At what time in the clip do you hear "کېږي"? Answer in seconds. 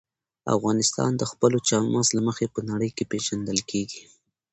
3.71-4.01